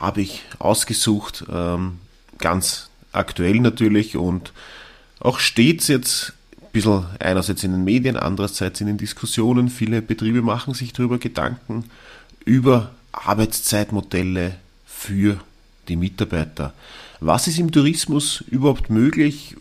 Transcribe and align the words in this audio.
habe 0.00 0.22
ich 0.22 0.42
ausgesucht? 0.58 1.44
Ähm, 1.50 1.98
ganz 2.38 2.90
aktuell 3.12 3.60
natürlich 3.60 4.16
und 4.16 4.52
auch 5.20 5.38
stets 5.38 5.88
jetzt 5.88 6.32
ein 6.60 6.70
bisschen 6.72 7.06
einerseits 7.18 7.64
in 7.64 7.72
den 7.72 7.84
Medien, 7.84 8.16
andererseits 8.16 8.80
in 8.80 8.86
den 8.86 8.98
Diskussionen. 8.98 9.68
Viele 9.68 10.02
Betriebe 10.02 10.42
machen 10.42 10.74
sich 10.74 10.92
darüber 10.92 11.18
Gedanken 11.18 11.84
über 12.44 12.90
Arbeitszeitmodelle 13.12 14.56
für 14.86 15.40
die 15.88 15.96
Mitarbeiter. 15.96 16.74
Was 17.20 17.46
ist 17.46 17.58
im 17.58 17.72
Tourismus 17.72 18.44
überhaupt 18.50 18.90
möglich? 18.90 19.56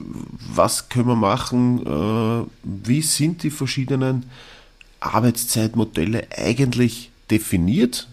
Was 0.53 0.89
können 0.89 1.07
wir 1.07 1.15
machen? 1.15 1.85
Äh, 1.85 2.47
wie 2.63 3.01
sind 3.01 3.43
die 3.43 3.49
verschiedenen 3.49 4.25
Arbeitszeitmodelle 4.99 6.27
eigentlich 6.35 7.11
definiert? 7.31 8.07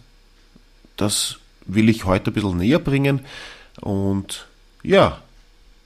Das 0.96 1.38
will 1.66 1.88
ich 1.88 2.04
heute 2.04 2.30
ein 2.30 2.34
bisschen 2.34 2.58
näher 2.58 2.78
bringen. 2.78 3.20
Und 3.80 4.46
ja, 4.82 5.20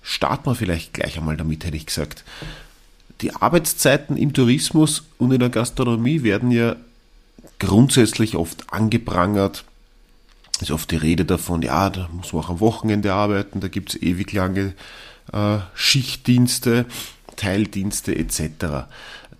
starten 0.02 0.46
wir 0.46 0.54
vielleicht 0.54 0.94
gleich 0.94 1.18
einmal 1.18 1.36
damit, 1.36 1.64
hätte 1.64 1.76
ich 1.76 1.86
gesagt. 1.86 2.24
Die 3.22 3.34
Arbeitszeiten 3.34 4.16
im 4.16 4.32
Tourismus 4.32 5.04
und 5.18 5.32
in 5.32 5.40
der 5.40 5.48
Gastronomie 5.48 6.22
werden 6.22 6.50
ja 6.50 6.76
grundsätzlich 7.58 8.36
oft 8.36 8.72
angeprangert. 8.72 9.64
Es 10.56 10.62
ist 10.62 10.70
oft 10.70 10.90
die 10.90 10.96
Rede 10.96 11.24
davon, 11.24 11.62
ja, 11.62 11.90
da 11.90 12.08
muss 12.12 12.32
man 12.32 12.44
auch 12.44 12.50
am 12.50 12.60
Wochenende 12.60 13.12
arbeiten, 13.12 13.60
da 13.60 13.68
gibt 13.68 13.90
es 13.90 14.02
ewig 14.02 14.32
lange 14.32 14.74
äh, 15.32 15.58
Schichtdienste, 15.74 16.86
Teildienste 17.36 18.16
etc. 18.16 18.86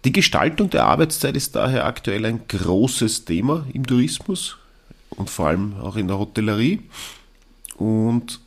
Die 0.04 0.12
Gestaltung 0.12 0.70
der 0.70 0.84
Arbeitszeit 0.84 1.36
ist 1.36 1.56
daher 1.56 1.86
aktuell 1.86 2.24
ein 2.26 2.48
großes 2.48 3.24
Thema 3.24 3.66
im 3.72 3.86
Tourismus 3.86 4.56
und 5.10 5.30
vor 5.30 5.48
allem 5.48 5.74
auch 5.80 5.96
in 5.96 6.08
der 6.08 6.18
Hotellerie. 6.18 6.82
Und 7.76 8.40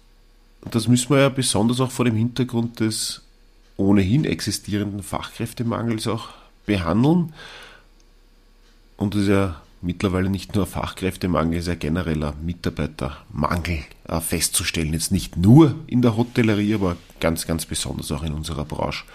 das 0.61 0.87
müssen 0.87 1.09
wir 1.11 1.19
ja 1.21 1.29
besonders 1.29 1.79
auch 1.79 1.91
vor 1.91 2.05
dem 2.05 2.15
Hintergrund 2.15 2.79
des 2.79 3.21
ohnehin 3.77 4.25
existierenden 4.25 5.03
Fachkräftemangels 5.03 6.07
auch 6.07 6.29
behandeln. 6.65 7.33
Und 8.97 9.15
das 9.15 9.21
ist 9.21 9.29
ja 9.29 9.61
mittlerweile 9.81 10.29
nicht 10.29 10.55
nur 10.55 10.65
Fachkräftemangel, 10.65 11.57
es 11.57 11.63
ist 11.63 11.69
ja 11.69 11.75
genereller 11.75 12.33
Mitarbeitermangel 12.43 13.79
äh, 14.07 14.19
festzustellen. 14.19 14.93
Jetzt 14.93 15.11
nicht 15.11 15.37
nur 15.37 15.75
in 15.87 16.01
der 16.01 16.17
Hotellerie, 16.17 16.73
aber 16.73 16.97
ganz, 17.21 17.47
ganz 17.47 17.65
besonders 17.65 18.11
auch 18.11 18.23
in 18.23 18.33
unserer 18.33 18.65
Branche. 18.65 19.05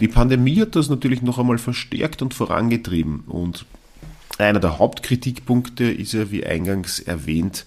Die 0.00 0.08
Pandemie 0.08 0.60
hat 0.60 0.74
das 0.74 0.88
natürlich 0.88 1.22
noch 1.22 1.38
einmal 1.38 1.58
verstärkt 1.58 2.20
und 2.20 2.34
vorangetrieben. 2.34 3.20
Und 3.28 3.64
einer 4.38 4.60
der 4.60 4.78
Hauptkritikpunkte 4.78 5.84
ist 5.84 6.12
ja, 6.12 6.30
wie 6.30 6.44
eingangs 6.44 7.00
erwähnt, 7.00 7.66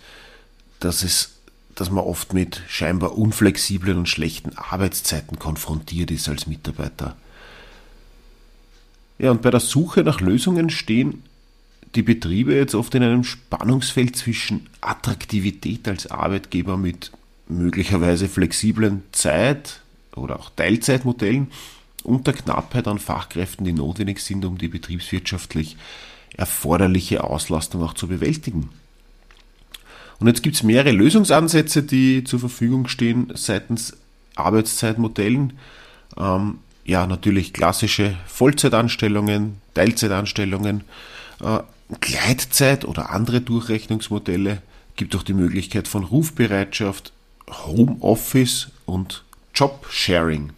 dass 0.80 1.04
es 1.04 1.38
dass 1.78 1.92
man 1.92 2.04
oft 2.04 2.34
mit 2.34 2.64
scheinbar 2.68 3.18
unflexiblen 3.18 4.00
und 4.00 4.10
schlechten 4.10 4.58
Arbeitszeiten 4.58 5.38
konfrontiert 5.38 6.10
ist 6.10 6.28
als 6.28 6.48
Mitarbeiter. 6.48 7.16
Ja, 9.20 9.30
und 9.30 9.44
bei 9.44 9.52
der 9.52 9.60
Suche 9.60 10.02
nach 10.02 10.20
Lösungen 10.20 10.72
stehen 10.72 11.24
die 11.96 12.02
Betriebe 12.02 12.56
jetzt 12.56 12.76
oft 12.76 12.94
in 12.96 13.04
einem 13.04 13.24
Spannungsfeld 13.24 14.16
zwischen 14.16 14.70
Attraktivität 14.82 15.88
als 15.88 16.08
Arbeitgeber 16.10 16.78
mit 16.78 17.12
möglicherweise 17.48 18.28
flexiblen 18.28 19.04
Zeit- 19.12 19.82
oder 20.16 20.40
auch 20.40 20.50
Teilzeitmodellen 20.56 21.52
und 22.04 22.28
der 22.28 22.34
Knappheit 22.34 22.88
an 22.88 23.00
Fachkräften, 23.00 23.66
die 23.66 23.74
notwendig 23.74 24.20
sind, 24.20 24.46
um 24.46 24.58
die 24.58 24.68
betriebswirtschaftlich 24.68 25.78
erforderliche 26.36 27.24
Auslastung 27.24 27.84
auch 27.84 27.94
zu 27.94 28.08
bewältigen. 28.08 28.70
Und 30.20 30.28
jetzt 30.28 30.44
gibt 30.44 30.56
es 30.56 30.64
mehrere 30.64 30.92
Lösungsansätze, 30.92 31.84
die 31.84 32.24
zur 32.24 32.40
Verfügung 32.40 32.88
stehen 32.88 33.32
seitens 33.36 33.98
Arbeitszeitmodellen. 34.36 35.54
Ähm, 36.18 36.60
ja, 36.86 37.06
natürlich 37.06 37.54
klassische 37.54 38.18
Vollzeitanstellungen, 38.28 39.58
Teilzeitanstellungen, 39.74 40.84
äh, 41.42 41.60
Gleitzeit 42.00 42.86
oder 42.86 43.12
andere 43.12 43.42
Durchrechnungsmodelle. 43.42 44.62
Gibt 44.96 45.16
auch 45.16 45.24
die 45.24 45.34
Möglichkeit 45.34 45.88
von 45.88 46.04
Rufbereitschaft, 46.04 47.14
Homeoffice 47.50 48.70
und 48.86 49.24
Jobsharing. 49.54 50.52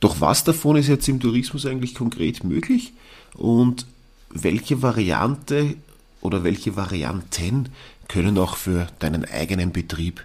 Doch 0.00 0.20
was 0.20 0.44
davon 0.44 0.76
ist 0.76 0.88
jetzt 0.88 1.08
im 1.08 1.20
Tourismus 1.20 1.66
eigentlich 1.66 1.94
konkret 1.94 2.44
möglich 2.44 2.92
und 3.34 3.86
welche 4.32 4.82
Variante 4.82 5.76
oder 6.20 6.44
welche 6.44 6.76
Varianten 6.76 7.68
können 8.08 8.38
auch 8.38 8.56
für 8.56 8.88
deinen 8.98 9.24
eigenen 9.24 9.72
Betrieb 9.72 10.24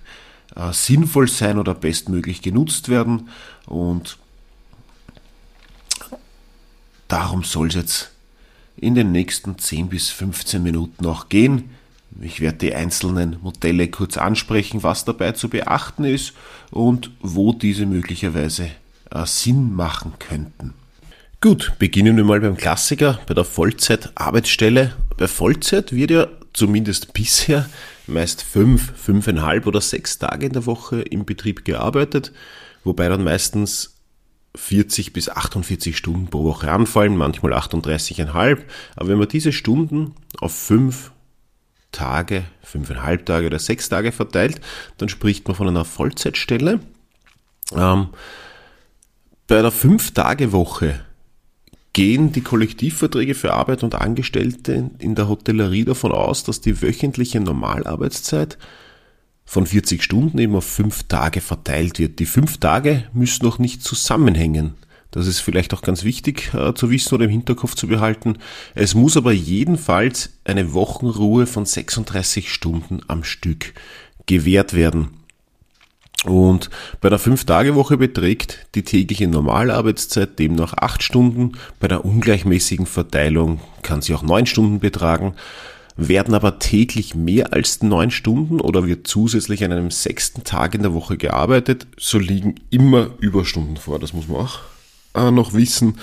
äh, 0.56 0.73
sinnvoll 0.73 1.28
sein 1.28 1.57
oder 1.57 1.73
bestmöglich 1.73 2.41
genutzt 2.41 2.90
werden. 2.90 3.29
Und 3.66 4.17
darum 7.07 7.44
soll 7.44 7.67
es 7.67 7.75
jetzt 7.75 8.12
in 8.75 8.96
den 8.96 9.12
nächsten 9.12 9.57
10 9.57 9.90
bis 9.90 10.09
15 10.09 10.62
Minuten 10.62 11.06
auch 11.06 11.29
gehen. 11.29 11.72
Ich 12.22 12.41
werde 12.41 12.57
die 12.57 12.73
einzelnen 12.75 13.38
Modelle 13.41 13.90
kurz 13.90 14.17
ansprechen, 14.17 14.84
was 14.84 15.06
dabei 15.06 15.34
zu 15.34 15.50
beachten 15.50 16.03
ist 16.03 16.34
und 16.72 17.12
wo 17.22 17.53
diese 17.53 17.85
möglicherweise 17.85 18.72
äh, 19.12 19.25
Sinn 19.25 19.75
machen 19.75 20.13
könnten. 20.19 20.73
Gut, 21.39 21.73
beginnen 21.77 22.17
wir 22.17 22.23
mal 22.23 22.41
beim 22.41 22.57
Klassiker, 22.57 23.19
bei 23.27 23.35
der 23.35 23.43
Vollzeitarbeitsstelle. 23.43 24.93
Bei 25.17 25.27
Vollzeit 25.27 25.93
wird 25.93 26.09
ja 26.09 26.27
zumindest 26.51 27.13
bisher 27.13 27.69
meist 28.07 28.41
fünf, 28.41 28.93
fünfeinhalb 28.97 29.67
oder 29.67 29.79
sechs 29.79 30.17
Tage 30.17 30.47
in 30.47 30.53
der 30.53 30.65
Woche 30.65 31.01
im 31.01 31.25
Betrieb 31.25 31.63
gearbeitet, 31.63 32.31
wobei 32.83 33.07
dann 33.07 33.23
meistens 33.23 33.99
40 34.55 35.13
bis 35.13 35.29
48 35.29 35.95
Stunden 35.95 36.25
pro 36.25 36.43
Woche 36.43 36.71
anfallen, 36.71 37.15
manchmal 37.15 37.53
38,5. 37.53 38.57
Aber 38.95 39.09
wenn 39.09 39.19
man 39.19 39.27
diese 39.27 39.51
Stunden 39.51 40.15
auf 40.39 40.55
fünf 40.55 41.11
Tage, 41.91 42.45
fünfeinhalb 42.63 43.27
Tage 43.27 43.45
oder 43.45 43.59
sechs 43.59 43.89
Tage 43.89 44.11
verteilt, 44.11 44.59
dann 44.97 45.07
spricht 45.07 45.47
man 45.47 45.55
von 45.55 45.67
einer 45.67 45.85
Vollzeitstelle. 45.85 46.79
Ähm, 47.75 48.07
bei 49.45 49.59
einer 49.59 49.71
Fünf-Tage-Woche 49.71 51.06
gehen 51.97 52.31
die 52.31 52.41
Kollektivverträge 52.41 53.34
für 53.34 53.53
Arbeit 53.53 53.81
und 53.81 53.96
Angestellte 53.96 54.91
in 55.00 55.16
der 55.16 55.28
Hotellerie 55.28 55.84
davon 55.84 56.12
aus, 56.12 56.44
dass 56.44 56.62
die 56.62 56.84
wöchentliche 56.84 57.40
Normalarbeitszeit 57.40 58.59
von 59.46 59.66
40 59.66 60.03
Stunden 60.03 60.38
eben 60.38 60.56
auf 60.56 60.63
fünf 60.63 61.08
Tage 61.08 61.41
verteilt 61.41 61.97
wird. 61.97 62.19
Die 62.19 62.28
fünf 62.28 62.59
Tage 62.59 63.06
müssen 63.13 63.44
noch 63.44 63.58
nicht 63.58 63.81
zusammenhängen. 63.81 64.75
Das 65.09 65.25
ist 65.25 65.40
vielleicht 65.40 65.74
auch 65.74 65.81
ganz 65.81 66.03
wichtig 66.03 66.53
äh, 66.53 66.75
zu 66.75 66.91
wissen 66.91 67.16
oder 67.16 67.25
im 67.25 67.31
Hinterkopf 67.31 67.74
zu 67.74 67.88
behalten. 67.88 68.38
Es 68.75 68.94
muss 68.94 69.18
aber 69.18 69.31
jedenfalls 69.31 70.38
eine 70.44 70.74
Wochenruhe 70.74 71.47
von 71.47 71.66
36 71.66 72.53
Stunden 72.53 73.00
am 73.08 73.24
Stück 73.24 73.74
gewährt 74.28 74.75
werden. 74.75 75.16
Und 76.25 76.69
bei 76.99 77.09
der 77.09 77.19
5-Tage-Woche 77.19 77.97
beträgt 77.97 78.66
die 78.75 78.84
tägliche 78.84 79.28
Normalarbeitszeit 79.28 80.40
demnach 80.40 80.73
8 80.73 81.03
Stunden. 81.03 81.53
Bei 81.79 81.87
der 81.87 82.05
ungleichmäßigen 82.05 82.85
Verteilung 82.85 83.59
kann 83.84 84.02
sie 84.02 84.16
auch 84.16 84.23
9 84.23 84.46
Stunden 84.47 84.79
betragen. 84.79 85.35
Werden 85.96 86.34
aber 86.34 86.59
täglich 86.59 87.16
mehr 87.16 87.53
als 87.53 87.81
9 87.81 88.11
Stunden 88.11 88.61
oder 88.61 88.85
wird 88.85 89.08
zusätzlich 89.08 89.64
an 89.64 89.72
einem 89.72 89.91
sechsten 89.91 90.43
Tag 90.43 90.75
in 90.75 90.81
der 90.81 90.93
Woche 90.93 91.17
gearbeitet, 91.17 91.87
so 91.97 92.19
liegen 92.19 92.55
immer 92.69 93.09
Überstunden 93.19 93.78
vor. 93.78 93.99
Das 93.99 94.14
muss 94.14 94.28
man 94.28 94.41
auch 94.41 94.59
äh, 95.16 95.31
noch 95.31 95.53
wissen. 95.53 95.97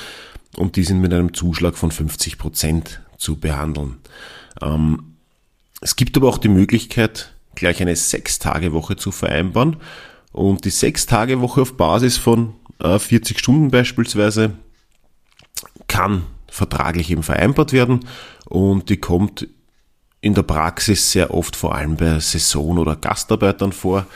Und 0.57 0.77
die 0.77 0.85
sind 0.85 1.01
mit 1.01 1.13
einem 1.13 1.35
Zuschlag 1.35 1.77
von 1.77 1.91
50 1.91 2.39
Prozent 2.39 3.01
zu 3.19 3.37
behandeln. 3.37 3.97
Ähm, 4.63 5.15
es 5.81 5.97
gibt 5.97 6.17
aber 6.17 6.29
auch 6.29 6.39
die 6.39 6.49
Möglichkeit, 6.49 7.34
gleich 7.55 7.81
eine 7.81 7.97
Sechs-Tage-Woche 7.97 8.97
zu 8.97 9.11
vereinbaren. 9.13 9.77
Und 10.33 10.65
die 10.65 10.71
Sechs-Tage-Woche 10.71 11.63
auf 11.63 11.77
Basis 11.77 12.17
von 12.17 12.55
äh, 12.81 12.99
40 12.99 13.39
Stunden 13.39 13.71
beispielsweise 13.71 14.53
kann 15.87 16.25
vertraglich 16.49 17.11
eben 17.11 17.23
vereinbart 17.23 17.73
werden 17.73 18.01
und 18.47 18.89
die 18.89 18.97
kommt 18.97 19.49
in 20.21 20.35
der 20.35 20.43
Praxis 20.43 21.13
sehr 21.13 21.35
oft 21.35 21.57
vor 21.57 21.75
allem 21.75 21.97
bei 21.97 22.19
Saison- 22.19 22.79
oder 22.79 22.97
Gastarbeitern 22.97 23.73
vor. 23.73 24.07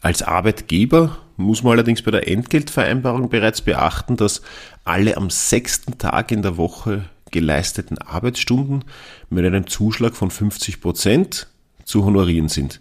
Als 0.00 0.22
Arbeitgeber 0.22 1.18
muss 1.36 1.62
man 1.62 1.72
allerdings 1.72 2.02
bei 2.02 2.10
der 2.10 2.28
Entgeltvereinbarung 2.28 3.28
bereits 3.30 3.62
beachten, 3.62 4.16
dass 4.16 4.42
alle 4.84 5.16
am 5.16 5.30
sechsten 5.30 5.98
Tag 5.98 6.32
in 6.32 6.42
der 6.42 6.56
Woche 6.56 7.04
geleisteten 7.30 7.98
Arbeitsstunden 7.98 8.84
mit 9.30 9.44
einem 9.44 9.66
Zuschlag 9.66 10.14
von 10.16 10.30
50 10.30 10.80
Prozent 10.80 11.47
zu 11.88 12.04
honorieren 12.04 12.48
sind. 12.48 12.80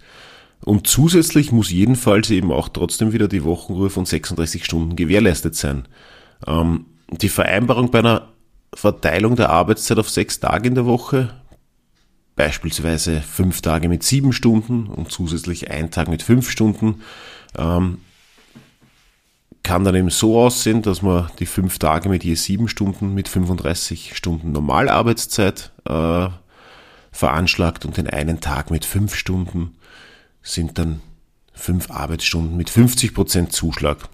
Und 0.63 0.87
zusätzlich 0.87 1.51
muss 1.51 1.71
jedenfalls 1.71 2.29
eben 2.29 2.51
auch 2.51 2.69
trotzdem 2.69 3.13
wieder 3.13 3.27
die 3.27 3.43
Wochenruhe 3.43 3.89
von 3.89 4.05
36 4.05 4.65
Stunden 4.65 4.95
gewährleistet 4.95 5.55
sein. 5.55 5.87
Ähm, 6.45 6.85
die 7.09 7.29
Vereinbarung 7.29 7.89
bei 7.89 7.99
einer 7.99 8.29
Verteilung 8.73 9.35
der 9.35 9.49
Arbeitszeit 9.49 9.97
auf 9.97 10.09
sechs 10.09 10.39
Tage 10.39 10.67
in 10.67 10.75
der 10.75 10.85
Woche, 10.85 11.33
beispielsweise 12.35 13.21
fünf 13.21 13.61
Tage 13.61 13.87
mit 13.87 14.03
sieben 14.03 14.33
Stunden 14.33 14.87
und 14.87 15.11
zusätzlich 15.11 15.71
ein 15.71 15.89
Tag 15.89 16.09
mit 16.09 16.21
fünf 16.21 16.49
Stunden, 16.49 17.01
ähm, 17.57 17.99
kann 19.63 19.83
dann 19.83 19.95
eben 19.95 20.09
so 20.09 20.39
aussehen, 20.39 20.81
dass 20.81 21.01
man 21.01 21.29
die 21.39 21.45
fünf 21.45 21.79
Tage 21.79 22.09
mit 22.09 22.23
je 22.23 22.35
sieben 22.35 22.67
Stunden 22.67 23.13
mit 23.13 23.27
35 23.27 24.15
Stunden 24.15 24.51
Normalarbeitszeit 24.51 25.71
äh, 25.85 26.27
veranschlagt 27.17 27.83
und 27.83 27.97
den 27.97 28.07
einen 28.07 28.39
Tag 28.41 28.69
mit 28.69 28.85
fünf 28.85 29.15
Stunden 29.15 29.75
sind 30.43 30.77
dann 30.77 31.01
fünf 31.53 31.89
Arbeitsstunden 31.89 32.55
mit 32.55 32.69
50 32.69 33.13
Prozent 33.15 33.51
Zuschlag. 33.51 34.07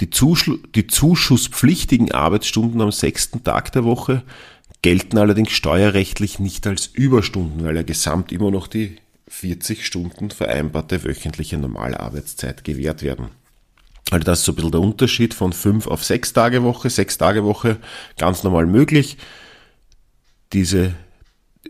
Die, 0.00 0.10
Zuschl 0.10 0.58
die 0.74 0.88
zuschusspflichtigen 0.88 2.12
Arbeitsstunden 2.12 2.80
am 2.80 2.90
sechsten 2.90 3.44
Tag 3.44 3.72
der 3.72 3.84
Woche 3.84 4.24
gelten 4.82 5.18
allerdings 5.18 5.52
steuerrechtlich 5.52 6.38
nicht 6.40 6.66
als 6.66 6.86
Überstunden, 6.86 7.64
weil 7.64 7.76
ja 7.76 7.82
gesamt 7.82 8.32
immer 8.32 8.50
noch 8.50 8.66
die 8.66 8.96
40 9.28 9.86
Stunden 9.86 10.30
vereinbarte 10.30 11.04
wöchentliche 11.04 11.58
Normalarbeitszeit 11.58 12.64
gewährt 12.64 13.02
werden. 13.02 13.28
Also 14.10 14.24
das 14.24 14.40
ist 14.40 14.44
so 14.46 14.52
ein 14.52 14.56
bisschen 14.56 14.72
der 14.72 14.80
Unterschied 14.80 15.32
von 15.32 15.52
5 15.52 15.86
auf 15.86 16.04
6 16.04 16.32
Tage 16.32 16.62
Woche. 16.64 16.90
6 16.90 17.18
Tage 17.18 17.44
Woche 17.44 17.78
ganz 18.18 18.42
normal 18.42 18.66
möglich. 18.66 19.16
Diese 20.52 20.94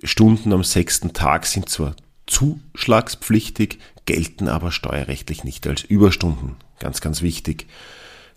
Stunden 0.03 0.53
am 0.53 0.65
sechsten 0.65 1.13
Tag 1.13 1.47
sind 1.47 1.69
zwar 1.69 1.95
zuschlagspflichtig, 2.27 3.79
gelten 4.05 4.49
aber 4.49 4.73
steuerrechtlich 4.73 5.45
nicht 5.45 5.67
als 5.67 5.85
Überstunden. 5.85 6.57
Ganz, 6.79 7.01
ganz 7.01 7.23
wichtig. 7.23 7.67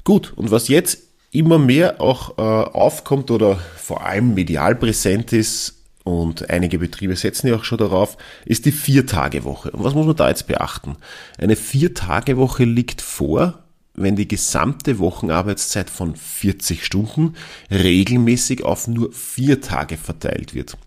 Gut, 0.04 0.34
und 0.36 0.52
was 0.52 0.68
jetzt 0.68 1.00
immer 1.32 1.60
mehr 1.60 2.02
auch 2.02 2.38
äh, 2.38 2.42
aufkommt 2.42 3.32
oder 3.32 3.58
vor 3.78 4.06
allem 4.06 4.34
medial 4.34 4.76
präsent 4.76 5.34
ist, 5.34 5.76
und 6.10 6.50
einige 6.50 6.80
Betriebe 6.80 7.16
setzen 7.16 7.48
ja 7.48 7.56
auch 7.56 7.64
schon 7.64 7.78
darauf, 7.78 8.18
ist 8.46 8.66
die 8.66 8.72
Vier-Tage-Woche. 8.72 9.72
Und 9.72 9.84
was 9.84 9.94
muss 9.94 10.08
man 10.08 10.16
da 10.16 10.30
jetzt 10.30 10.48
beachten? 10.48 10.96
Eine 11.38 11.56
Vier-Tage-Woche 11.56 12.64
liegt 12.64 13.02
vor, 13.02 13.60
wenn 13.94 14.16
die 14.16 14.28
gesamte 14.28 14.98
Wochenarbeitszeit 14.98 15.90
von 15.90 16.16
40 16.16 16.84
Stunden 16.84 17.36
regelmäßig 17.70 18.64
auf 18.64 18.88
nur 18.88 19.12
vier 19.12 19.62
Tage 19.62 19.98
verteilt 19.98 20.56
wird. 20.56 20.78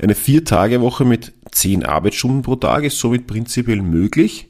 Eine 0.00 0.14
Vier-Tage-Woche 0.14 1.04
mit 1.04 1.32
10 1.50 1.84
Arbeitsstunden 1.84 2.42
pro 2.42 2.56
Tag 2.56 2.84
ist 2.84 2.98
somit 2.98 3.26
prinzipiell 3.26 3.82
möglich, 3.82 4.48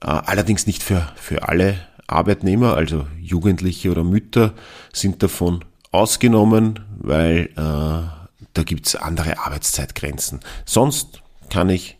äh, 0.00 0.06
allerdings 0.06 0.66
nicht 0.66 0.82
für, 0.82 1.12
für 1.16 1.48
alle 1.48 1.80
Arbeitnehmer, 2.06 2.74
also 2.74 3.06
Jugendliche 3.20 3.90
oder 3.90 4.04
Mütter 4.04 4.54
sind 4.92 5.22
davon 5.22 5.64
ausgenommen, 5.90 6.80
weil 6.98 7.50
äh, 7.56 7.56
da 7.56 8.62
gibt's 8.64 8.96
andere 8.96 9.38
Arbeitszeitgrenzen. 9.38 10.40
Sonst 10.64 11.22
kann 11.50 11.68
ich 11.70 11.97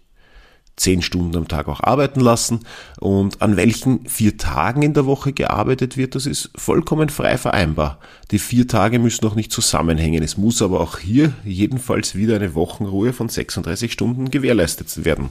zehn 0.78 1.02
Stunden 1.02 1.36
am 1.36 1.48
Tag 1.48 1.68
auch 1.68 1.80
arbeiten 1.80 2.20
lassen 2.20 2.60
und 2.98 3.42
an 3.42 3.56
welchen 3.56 4.06
vier 4.06 4.36
Tagen 4.38 4.82
in 4.82 4.94
der 4.94 5.06
Woche 5.06 5.32
gearbeitet 5.32 5.96
wird, 5.96 6.14
das 6.14 6.26
ist 6.26 6.50
vollkommen 6.56 7.08
frei 7.08 7.36
vereinbar. 7.36 7.98
Die 8.30 8.38
vier 8.38 8.66
Tage 8.66 8.98
müssen 8.98 9.24
noch 9.24 9.34
nicht 9.34 9.52
zusammenhängen. 9.52 10.22
Es 10.22 10.36
muss 10.36 10.62
aber 10.62 10.80
auch 10.80 10.98
hier 10.98 11.32
jedenfalls 11.44 12.14
wieder 12.14 12.36
eine 12.36 12.54
Wochenruhe 12.54 13.12
von 13.12 13.28
36 13.28 13.92
Stunden 13.92 14.30
gewährleistet 14.30 15.04
werden. 15.04 15.30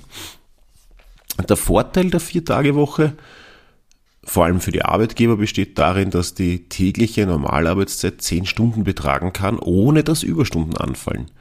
Der 1.47 1.57
Vorteil 1.57 2.09
der 2.09 2.19
Vier-Tage-Woche 2.19 3.13
vor 4.27 4.43
allem 4.43 4.59
für 4.59 4.71
die 4.71 4.83
Arbeitgeber 4.83 5.37
besteht 5.37 5.79
darin, 5.79 6.09
dass 6.09 6.33
die 6.33 6.67
tägliche 6.67 7.25
Normalarbeitszeit 7.25 8.21
10 8.21 8.45
Stunden 8.45 8.83
betragen 8.83 9.31
kann, 9.31 9.57
ohne 9.57 10.03
dass 10.03 10.21
Überstunden 10.21 10.75
anfallen. 10.75 11.31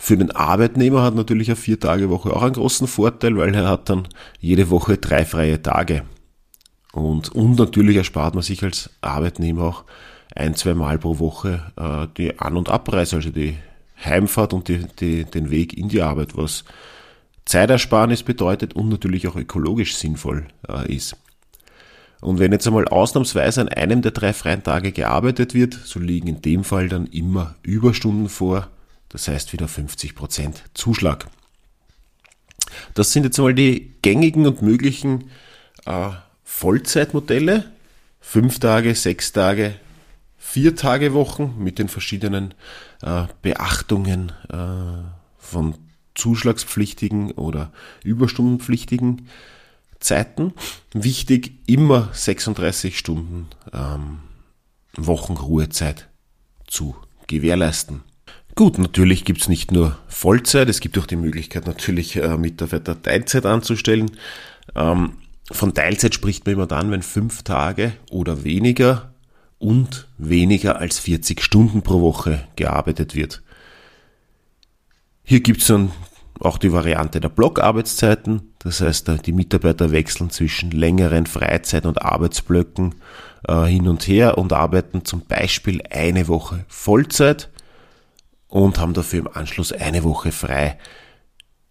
Für 0.00 0.16
den 0.16 0.30
Arbeitnehmer 0.30 1.02
hat 1.02 1.16
natürlich 1.16 1.48
eine 1.48 1.56
Vier-Tage-Woche 1.56 2.32
auch 2.32 2.42
einen 2.42 2.52
großen 2.52 2.86
Vorteil, 2.86 3.36
weil 3.36 3.52
er 3.52 3.68
hat 3.68 3.90
dann 3.90 4.06
jede 4.38 4.70
Woche 4.70 4.96
drei 4.96 5.24
freie 5.24 5.60
Tage. 5.60 6.04
Und, 6.92 7.30
und 7.34 7.58
natürlich 7.58 7.96
erspart 7.96 8.34
man 8.34 8.44
sich 8.44 8.62
als 8.62 8.90
Arbeitnehmer 9.00 9.64
auch 9.64 9.84
ein, 10.34 10.54
zwei 10.54 10.74
Mal 10.74 10.98
pro 10.98 11.18
Woche 11.18 11.72
äh, 11.76 12.06
die 12.16 12.38
An- 12.38 12.56
und 12.56 12.70
Abreise, 12.70 13.16
also 13.16 13.30
die 13.30 13.56
Heimfahrt 14.02 14.54
und 14.54 14.68
die, 14.68 14.86
die, 15.00 15.24
den 15.24 15.50
Weg 15.50 15.76
in 15.76 15.88
die 15.88 16.00
Arbeit, 16.00 16.36
was 16.36 16.64
Zeitersparnis 17.44 18.22
bedeutet 18.22 18.74
und 18.74 18.88
natürlich 18.88 19.26
auch 19.26 19.36
ökologisch 19.36 19.96
sinnvoll 19.96 20.46
äh, 20.68 20.94
ist. 20.94 21.16
Und 22.20 22.38
wenn 22.38 22.52
jetzt 22.52 22.68
einmal 22.68 22.86
ausnahmsweise 22.86 23.62
an 23.62 23.68
einem 23.68 24.00
der 24.00 24.12
drei 24.12 24.32
freien 24.32 24.62
Tage 24.62 24.92
gearbeitet 24.92 25.54
wird, 25.54 25.74
so 25.74 25.98
liegen 25.98 26.28
in 26.28 26.40
dem 26.40 26.62
Fall 26.62 26.88
dann 26.88 27.06
immer 27.06 27.56
Überstunden 27.62 28.28
vor, 28.28 28.68
das 29.08 29.28
heißt 29.28 29.52
wieder 29.52 29.66
50% 29.66 30.54
Zuschlag. 30.74 31.28
Das 32.94 33.12
sind 33.12 33.24
jetzt 33.24 33.38
einmal 33.38 33.54
die 33.54 33.94
gängigen 34.02 34.46
und 34.46 34.62
möglichen 34.62 35.30
äh, 35.86 36.10
Vollzeitmodelle. 36.44 37.72
Fünf 38.20 38.58
Tage, 38.58 38.94
sechs 38.94 39.32
Tage, 39.32 39.74
vier 40.36 40.76
Tage 40.76 41.14
Wochen 41.14 41.54
mit 41.58 41.78
den 41.78 41.88
verschiedenen 41.88 42.54
äh, 43.02 43.24
Beachtungen 43.42 44.32
äh, 44.50 45.04
von 45.38 45.74
zuschlagspflichtigen 46.14 47.32
oder 47.32 47.72
überstundenpflichtigen 48.04 49.28
Zeiten. 50.00 50.52
Wichtig, 50.92 51.52
immer 51.66 52.10
36 52.12 52.98
Stunden 52.98 53.46
ähm, 53.72 54.20
Wochenruhezeit 54.96 56.08
zu 56.66 56.96
gewährleisten. 57.28 58.02
Gut, 58.58 58.76
natürlich 58.76 59.24
gibt's 59.24 59.48
nicht 59.48 59.70
nur 59.70 59.96
Vollzeit, 60.08 60.68
es 60.68 60.80
gibt 60.80 60.98
auch 60.98 61.06
die 61.06 61.14
Möglichkeit 61.14 61.68
natürlich 61.68 62.16
äh, 62.16 62.36
Mitarbeiter 62.36 63.00
Teilzeit 63.00 63.46
anzustellen. 63.46 64.10
Ähm, 64.74 65.12
von 65.48 65.74
Teilzeit 65.74 66.12
spricht 66.12 66.44
man 66.44 66.54
immer 66.54 66.66
dann, 66.66 66.90
wenn 66.90 67.02
fünf 67.02 67.44
Tage 67.44 67.92
oder 68.10 68.42
weniger 68.42 69.12
und 69.60 70.08
weniger 70.18 70.80
als 70.80 70.98
40 70.98 71.40
Stunden 71.40 71.82
pro 71.82 72.00
Woche 72.00 72.48
gearbeitet 72.56 73.14
wird. 73.14 73.42
Hier 75.22 75.38
gibt's 75.38 75.68
dann 75.68 75.92
auch 76.40 76.58
die 76.58 76.72
Variante 76.72 77.20
der 77.20 77.28
Blockarbeitszeiten, 77.28 78.54
das 78.58 78.80
heißt, 78.80 79.24
die 79.24 79.32
Mitarbeiter 79.32 79.92
wechseln 79.92 80.30
zwischen 80.30 80.72
längeren 80.72 81.26
Freizeit- 81.26 81.86
und 81.86 82.02
Arbeitsblöcken 82.02 82.96
äh, 83.46 83.66
hin 83.66 83.86
und 83.86 84.08
her 84.08 84.36
und 84.36 84.52
arbeiten 84.52 85.04
zum 85.04 85.20
Beispiel 85.20 85.80
eine 85.92 86.26
Woche 86.26 86.64
Vollzeit 86.66 87.50
und 88.48 88.78
haben 88.78 88.94
dafür 88.94 89.20
im 89.20 89.28
Anschluss 89.28 89.72
eine 89.72 90.04
Woche 90.04 90.32
frei. 90.32 90.78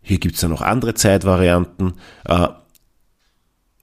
Hier 0.01 0.19
gibt 0.19 0.35
es 0.35 0.41
dann 0.41 0.51
noch 0.51 0.61
andere 0.61 0.93
Zeitvarianten. 0.93 1.93
Äh, 2.25 2.47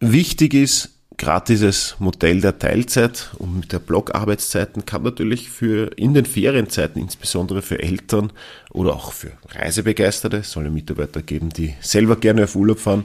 wichtig 0.01 0.55
ist, 0.55 0.95
gerade 1.17 1.47
dieses 1.47 1.97
Modell 1.99 2.41
der 2.41 2.59
Teilzeit 2.59 3.31
und 3.39 3.59
mit 3.59 3.73
der 3.73 3.79
Blockarbeitszeiten 3.79 4.87
kann 4.87 5.03
natürlich 5.03 5.51
für 5.51 5.91
in 5.97 6.15
den 6.15 6.25
Ferienzeiten, 6.25 7.01
insbesondere 7.01 7.63
für 7.63 7.83
Eltern 7.83 8.33
oder 8.71 8.95
auch 8.95 9.13
für 9.13 9.33
Reisebegeisterte, 9.51 10.43
soll 10.43 10.67
es 10.67 10.73
Mitarbeiter 10.73 11.23
geben, 11.23 11.51
die 11.51 11.75
selber 11.81 12.17
gerne 12.17 12.45
auf 12.45 12.57
Urlaub 12.57 12.79
fahren, 12.79 13.05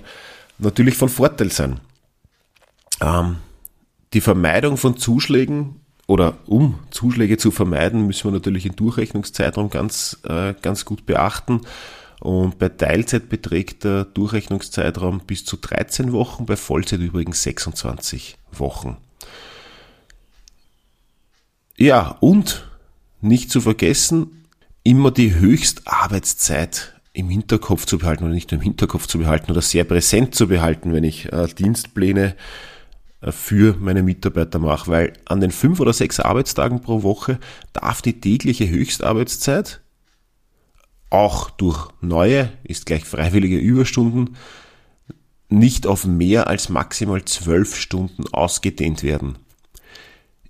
natürlich 0.58 0.96
von 0.96 1.10
Vorteil 1.10 1.52
sein. 1.52 1.80
Ähm, 3.02 3.38
die 4.14 4.22
Vermeidung 4.22 4.78
von 4.78 4.98
Zuschlägen 4.98 5.82
oder 6.10 6.40
um 6.48 6.80
Zuschläge 6.90 7.38
zu 7.38 7.52
vermeiden, 7.52 8.08
müssen 8.08 8.24
wir 8.24 8.32
natürlich 8.32 8.64
den 8.64 8.76
Durchrechnungszeitraum 8.76 9.70
ganz, 9.70 10.18
äh, 10.24 10.56
ganz 10.60 10.84
gut 10.84 11.06
beachten. 11.06 11.62
Und 12.20 12.58
bei 12.58 12.68
Teilzeit 12.70 13.30
beträgt 13.30 13.84
der 13.84 14.06
Durchrechnungszeitraum 14.06 15.22
bis 15.28 15.46
zu 15.46 15.56
13 15.56 16.12
Wochen, 16.12 16.48
bei 16.48 16.56
Vollzeit 16.56 17.00
übrigens 17.00 17.44
26 17.44 18.38
Wochen. 18.52 18.98
Ja, 21.78 22.18
und 22.22 22.68
nicht 23.22 23.52
zu 23.52 23.62
vergessen, 23.62 24.46
immer 24.82 25.12
die 25.12 25.36
Höchstarbeitszeit 25.36 26.96
im 27.14 27.30
Hinterkopf 27.30 27.86
zu 27.86 28.00
behalten 28.00 28.24
oder 28.24 28.34
nicht 28.34 28.52
nur 28.52 28.60
im 28.60 28.64
Hinterkopf 28.64 29.06
zu 29.06 29.20
behalten 29.20 29.52
oder 29.52 29.62
sehr 29.62 29.84
präsent 29.84 30.34
zu 30.34 30.48
behalten, 30.48 30.92
wenn 30.92 31.04
ich 31.04 31.32
äh, 31.32 31.48
Dienstpläne 31.48 32.36
für 33.22 33.76
meine 33.80 34.04
Mitarbeiter 34.04 34.60
mache, 34.60 34.90
weil 34.90 35.14
an 35.26 35.42
den 35.42 35.52
fünf 35.52 35.80
oder 35.80 35.94
sechs 35.94 36.20
Arbeitstagen 36.20 36.82
pro 36.82 37.04
Woche 37.04 37.40
darf 37.74 38.02
die 38.02 38.20
tägliche 38.20 38.70
Höchstarbeitszeit 38.70 39.82
auch 41.10 41.50
durch 41.50 41.90
neue, 42.02 42.52
ist 42.64 42.86
gleich 42.86 43.04
freiwillige 43.04 43.58
Überstunden, 43.58 44.36
nicht 45.50 45.88
auf 45.88 46.06
mehr 46.06 46.48
als 46.48 46.70
maximal 46.70 47.26
zwölf 47.26 47.76
Stunden 47.76 48.28
ausgedehnt 48.32 49.04
werden. 49.04 49.38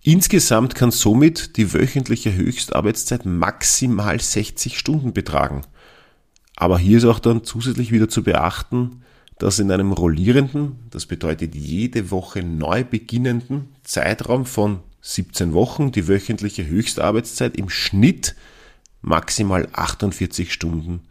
Insgesamt 0.02 0.76
kann 0.76 0.92
somit 0.92 1.58
die 1.58 1.74
wöchentliche 1.74 2.34
Höchstarbeitszeit 2.34 3.26
maximal 3.26 4.20
60 4.20 4.78
Stunden 4.78 5.14
betragen. 5.14 5.62
Aber 6.56 6.78
hier 6.78 6.98
ist 6.98 7.06
auch 7.06 7.20
dann 7.20 7.44
zusätzlich 7.44 7.92
wieder 7.92 8.10
zu 8.10 8.24
beachten, 8.24 9.04
dass 9.40 9.58
in 9.58 9.72
einem 9.72 9.94
rollierenden, 9.94 10.76
das 10.92 11.06
bedeutet 11.06 11.56
jede 11.56 12.12
Woche 12.12 12.44
neu 12.44 12.84
beginnenden 12.84 13.70
Zeitraum 13.84 14.46
von 14.46 14.82
17 15.02 15.54
Wochen 15.54 15.92
die 15.92 16.08
wöchentliche 16.08 16.68
Höchstarbeitszeit 16.68 17.58
im 17.58 17.70
Schnitt 17.70 18.36
maximal 19.02 19.70
48 19.72 20.52
Stunden 20.54 21.02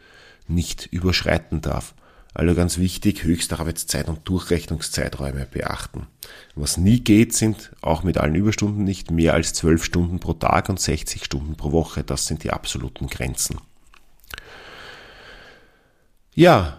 nicht 0.47 0.87
überschreiten 0.93 1.63
darf. 1.63 1.95
Also 2.35 2.55
ganz 2.55 2.77
wichtig, 2.77 3.25
Höchstarbeitszeit 3.25 4.09
und 4.09 4.29
Durchrechnungszeiträume 4.29 5.47
beachten. 5.51 6.07
Was 6.55 6.77
nie 6.77 7.01
geht, 7.01 7.35
sind 7.35 7.73
auch 7.81 8.03
mit 8.03 8.19
allen 8.19 8.35
Überstunden 8.35 8.85
nicht 8.85 9.11
mehr 9.11 9.33
als 9.33 9.55
12 9.55 9.83
Stunden 9.83 10.21
pro 10.21 10.35
Tag 10.35 10.69
und 10.69 10.79
60 10.79 11.25
Stunden 11.25 11.57
pro 11.57 11.73
Woche. 11.73 12.05
Das 12.05 12.27
sind 12.27 12.45
die 12.45 12.51
absoluten 12.51 13.07
Grenzen. 13.09 13.57
Ja, 16.35 16.78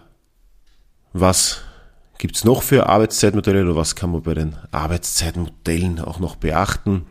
was 1.12 1.62
gibt's 2.18 2.44
noch 2.44 2.62
für 2.62 2.88
Arbeitszeitmodelle 2.88 3.62
oder 3.64 3.76
was 3.76 3.96
kann 3.96 4.12
man 4.12 4.22
bei 4.22 4.34
den 4.34 4.56
Arbeitszeitmodellen 4.70 6.00
auch 6.00 6.18
noch 6.18 6.36
beachten? 6.36 7.06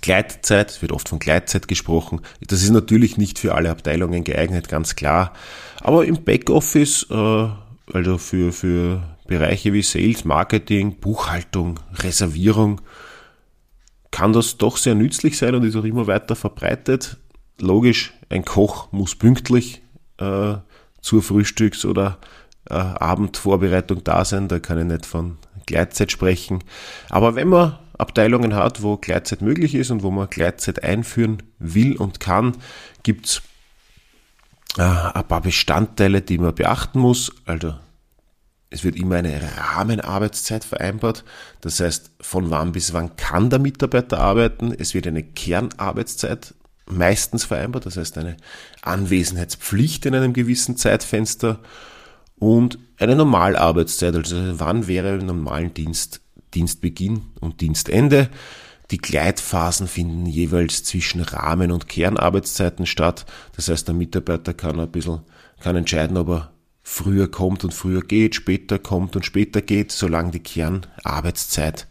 Gleitzeit, 0.00 0.70
es 0.70 0.82
wird 0.82 0.92
oft 0.92 1.08
von 1.08 1.18
Gleitzeit 1.18 1.68
gesprochen. 1.68 2.20
Das 2.40 2.62
ist 2.62 2.70
natürlich 2.70 3.18
nicht 3.18 3.38
für 3.38 3.54
alle 3.54 3.70
Abteilungen 3.70 4.24
geeignet, 4.24 4.68
ganz 4.68 4.96
klar. 4.96 5.32
Aber 5.80 6.06
im 6.06 6.24
Backoffice, 6.24 7.06
äh, 7.10 7.48
also 7.92 8.18
für, 8.18 8.52
für 8.52 9.02
Bereiche 9.26 9.72
wie 9.72 9.82
Sales, 9.82 10.24
Marketing, 10.24 10.98
Buchhaltung, 10.98 11.80
Reservierung, 11.94 12.80
kann 14.10 14.32
das 14.32 14.58
doch 14.58 14.76
sehr 14.76 14.94
nützlich 14.94 15.36
sein 15.36 15.54
und 15.54 15.64
ist 15.64 15.76
auch 15.76 15.84
immer 15.84 16.06
weiter 16.06 16.36
verbreitet. 16.36 17.18
Logisch, 17.60 18.12
ein 18.28 18.44
Koch 18.44 18.90
muss 18.92 19.14
pünktlich 19.14 19.82
äh, 20.18 20.54
zur 21.00 21.22
Frühstücks- 21.22 21.84
oder 21.84 22.18
äh, 22.68 22.74
Abendvorbereitung 22.74 24.04
da 24.04 24.24
sein. 24.24 24.48
Da 24.48 24.58
kann 24.58 24.78
ich 24.78 24.84
nicht 24.84 25.06
von 25.06 25.38
Gleitzeit 25.66 26.12
sprechen. 26.12 26.64
Aber 27.08 27.34
wenn 27.34 27.48
man 27.48 27.78
Abteilungen 27.98 28.54
hat, 28.54 28.82
wo 28.82 28.96
Gleitzeit 28.96 29.42
möglich 29.42 29.74
ist 29.74 29.90
und 29.90 30.02
wo 30.02 30.10
man 30.10 30.28
Gleitzeit 30.28 30.82
einführen 30.82 31.42
will 31.58 31.96
und 31.96 32.20
kann, 32.20 32.56
gibt's 33.02 33.42
äh, 34.76 34.82
ein 34.82 35.28
paar 35.28 35.40
Bestandteile, 35.40 36.22
die 36.22 36.38
man 36.38 36.54
beachten 36.54 36.98
muss. 36.98 37.32
Also 37.44 37.74
es 38.70 38.84
wird 38.84 38.96
immer 38.96 39.16
eine 39.16 39.40
Rahmenarbeitszeit 39.58 40.64
vereinbart. 40.64 41.24
Das 41.60 41.78
heißt, 41.78 42.10
von 42.20 42.50
wann 42.50 42.72
bis 42.72 42.92
wann 42.92 43.16
kann 43.16 43.50
der 43.50 43.58
Mitarbeiter 43.58 44.18
arbeiten. 44.18 44.74
Es 44.76 44.94
wird 44.94 45.06
eine 45.06 45.22
Kernarbeitszeit 45.22 46.54
meistens 46.86 47.44
vereinbart, 47.44 47.86
das 47.86 47.96
heißt 47.96 48.18
eine 48.18 48.36
Anwesenheitspflicht 48.82 50.04
in 50.06 50.14
einem 50.14 50.32
gewissen 50.32 50.76
Zeitfenster 50.76 51.60
und 52.42 52.80
eine 52.98 53.14
Normalarbeitszeit, 53.14 54.16
also 54.16 54.58
wann 54.58 54.88
wäre 54.88 55.16
im 55.16 55.26
normalen 55.26 55.74
Dienst 55.74 56.22
Dienstbeginn 56.54 57.22
und 57.40 57.60
Dienstende. 57.60 58.30
Die 58.90 58.98
Gleitphasen 58.98 59.86
finden 59.86 60.26
jeweils 60.26 60.82
zwischen 60.82 61.20
Rahmen- 61.20 61.70
und 61.70 61.88
Kernarbeitszeiten 61.88 62.84
statt. 62.84 63.26
Das 63.54 63.68
heißt, 63.68 63.86
der 63.86 63.94
Mitarbeiter 63.94 64.54
kann 64.54 64.80
ein 64.80 64.90
bisschen, 64.90 65.20
kann 65.60 65.76
entscheiden, 65.76 66.16
ob 66.16 66.28
er 66.30 66.52
früher 66.82 67.30
kommt 67.30 67.62
und 67.62 67.72
früher 67.72 68.02
geht, 68.02 68.34
später 68.34 68.80
kommt 68.80 69.14
und 69.14 69.24
später 69.24 69.62
geht, 69.62 69.92
solange 69.92 70.32
die 70.32 70.42
Kernarbeitszeit 70.42 71.86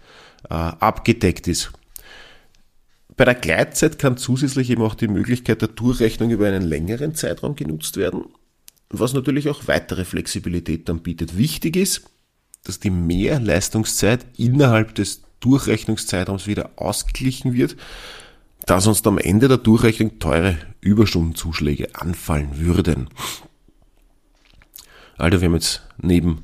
äh, 0.50 0.54
abgedeckt 0.54 1.48
ist. 1.48 1.72
Bei 3.16 3.24
der 3.24 3.36
Gleitzeit 3.36 4.00
kann 4.00 4.18
zusätzlich 4.18 4.70
eben 4.70 4.82
auch 4.82 4.96
die 4.96 5.08
Möglichkeit 5.08 5.62
der 5.62 5.70
Durchrechnung 5.70 6.30
über 6.30 6.48
einen 6.48 6.64
längeren 6.64 7.16
Zeitraum 7.16 7.56
genutzt 7.56 7.96
werden, 7.96 8.26
was 9.00 9.14
natürlich 9.14 9.50
auch 9.50 9.68
weitere 9.68 10.06
Flexibilität 10.06 10.90
dann 10.90 11.00
bietet. 11.00 11.38
Wichtig 11.38 11.76
ist, 11.76 12.10
dass 12.64 12.80
die 12.80 12.90
Mehrleistungszeit 12.90 14.26
innerhalb 14.38 14.96
des 14.96 15.24
Durchrechnungszeitraums 15.40 16.48
wieder 16.48 16.72
ausgeglichen 16.76 17.54
wird, 17.54 17.76
da 18.66 18.80
sonst 18.80 19.08
am 19.08 19.18
Ende 19.18 19.48
der 19.48 19.58
Durchrechnung 19.58 20.20
teure 20.20 20.58
Überstundenzuschläge 20.82 21.96
anfallen 21.96 22.60
würden. 22.60 23.10
Also 25.18 25.42
wir 25.42 25.48
haben 25.48 25.56
jetzt 25.56 25.82
neben 25.98 26.44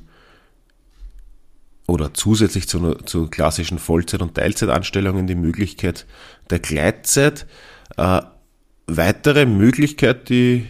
oder 1.86 2.12
zusätzlich 2.12 2.68
zu, 2.68 2.94
zu 2.96 3.28
klassischen 3.28 3.78
Vollzeit- 3.78 4.20
und 4.20 4.34
Teilzeitanstellungen 4.34 5.26
die 5.26 5.34
Möglichkeit 5.34 6.06
der 6.50 6.58
Gleitzeit. 6.58 7.46
Äh, 7.96 8.20
weitere 8.86 9.46
Möglichkeit, 9.46 10.28
die 10.28 10.66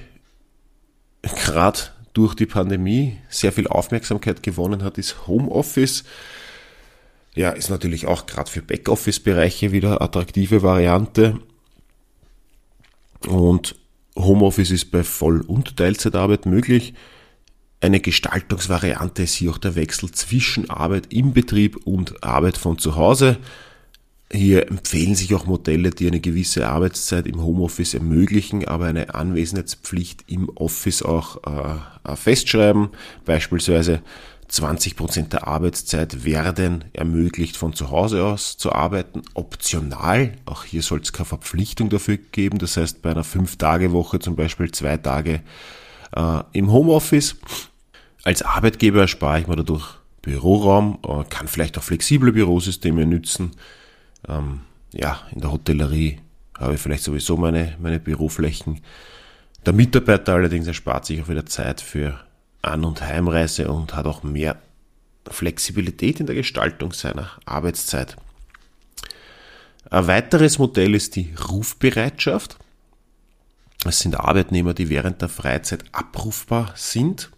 gerade 1.22 1.80
durch 2.12 2.34
die 2.34 2.46
Pandemie 2.46 3.18
sehr 3.28 3.52
viel 3.52 3.68
Aufmerksamkeit 3.68 4.42
gewonnen 4.42 4.82
hat, 4.82 4.98
ist 4.98 5.26
Homeoffice. 5.26 6.04
Ja, 7.34 7.50
ist 7.50 7.70
natürlich 7.70 8.06
auch 8.06 8.26
gerade 8.26 8.50
für 8.50 8.62
Backoffice-Bereiche 8.62 9.70
wieder 9.72 10.02
attraktive 10.02 10.62
Variante. 10.62 11.38
Und 13.26 13.76
Homeoffice 14.16 14.70
ist 14.70 14.90
bei 14.90 15.04
Voll- 15.04 15.42
und 15.42 15.76
Teilzeitarbeit 15.76 16.46
möglich. 16.46 16.94
Eine 17.80 18.00
Gestaltungsvariante 18.00 19.22
ist 19.22 19.34
hier 19.34 19.52
auch 19.52 19.58
der 19.58 19.76
Wechsel 19.76 20.10
zwischen 20.10 20.68
Arbeit 20.68 21.12
im 21.12 21.32
Betrieb 21.32 21.86
und 21.86 22.24
Arbeit 22.24 22.58
von 22.58 22.78
zu 22.78 22.96
Hause. 22.96 23.38
Hier 24.30 24.68
empfehlen 24.68 25.14
sich 25.14 25.34
auch 25.34 25.46
Modelle, 25.46 25.90
die 25.90 26.06
eine 26.06 26.20
gewisse 26.20 26.68
Arbeitszeit 26.68 27.26
im 27.26 27.42
Homeoffice 27.42 27.94
ermöglichen, 27.94 28.68
aber 28.68 28.84
eine 28.86 29.14
Anwesenheitspflicht 29.14 30.24
im 30.26 30.50
Office 30.50 31.02
auch 31.02 31.38
äh, 31.44 32.14
festschreiben. 32.14 32.90
Beispielsweise 33.24 34.02
20 34.48 34.96
Prozent 34.96 35.32
der 35.32 35.46
Arbeitszeit 35.46 36.24
werden 36.24 36.84
ermöglicht, 36.92 37.56
von 37.56 37.72
zu 37.72 37.90
Hause 37.90 38.24
aus 38.24 38.58
zu 38.58 38.72
arbeiten. 38.72 39.22
Optional, 39.32 40.32
auch 40.44 40.64
hier 40.64 40.82
soll 40.82 41.00
es 41.00 41.12
keine 41.14 41.26
Verpflichtung 41.26 41.88
dafür 41.88 42.18
geben. 42.18 42.58
Das 42.58 42.76
heißt, 42.76 43.00
bei 43.00 43.10
einer 43.10 43.24
5-Tage-Woche 43.24 44.18
zum 44.18 44.36
Beispiel 44.36 44.70
zwei 44.72 44.98
Tage 44.98 45.40
äh, 46.14 46.40
im 46.52 46.70
Homeoffice. 46.70 47.36
Als 48.24 48.42
Arbeitgeber 48.42 49.02
erspare 49.02 49.40
ich 49.40 49.46
mir 49.46 49.56
dadurch 49.56 49.86
Büroraum, 50.20 50.98
äh, 51.06 51.24
kann 51.30 51.48
vielleicht 51.48 51.78
auch 51.78 51.82
flexible 51.82 52.32
Bürosysteme 52.32 53.06
nützen. 53.06 53.52
Ähm, 54.28 54.60
ja, 54.92 55.20
in 55.32 55.40
der 55.40 55.52
Hotellerie 55.52 56.20
habe 56.58 56.74
ich 56.74 56.80
vielleicht 56.80 57.04
sowieso 57.04 57.36
meine, 57.36 57.76
meine 57.80 58.00
Büroflächen. 58.00 58.80
Der 59.64 59.72
Mitarbeiter 59.72 60.34
allerdings 60.34 60.66
erspart 60.66 61.06
sich 61.06 61.22
auch 61.22 61.28
wieder 61.28 61.46
Zeit 61.46 61.80
für 61.80 62.20
An- 62.62 62.84
und 62.84 63.02
Heimreise 63.02 63.70
und 63.70 63.94
hat 63.94 64.06
auch 64.06 64.22
mehr 64.22 64.56
Flexibilität 65.28 66.20
in 66.20 66.26
der 66.26 66.34
Gestaltung 66.34 66.92
seiner 66.92 67.30
Arbeitszeit. 67.44 68.16
Ein 69.90 70.06
weiteres 70.06 70.58
Modell 70.58 70.94
ist 70.94 71.16
die 71.16 71.34
Rufbereitschaft. 71.48 72.56
Es 73.84 74.00
sind 74.00 74.18
Arbeitnehmer, 74.18 74.74
die 74.74 74.88
während 74.88 75.22
der 75.22 75.28
Freizeit 75.28 75.84
abrufbar 75.92 76.72
sind. 76.76 77.30